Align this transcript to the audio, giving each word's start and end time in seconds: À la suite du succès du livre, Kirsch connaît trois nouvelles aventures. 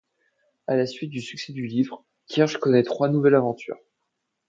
À 0.65 0.75
la 0.75 0.87
suite 0.87 1.11
du 1.11 1.21
succès 1.21 1.53
du 1.53 1.67
livre, 1.67 2.03
Kirsch 2.25 2.57
connaît 2.57 2.81
trois 2.81 3.07
nouvelles 3.07 3.35
aventures. 3.35 3.77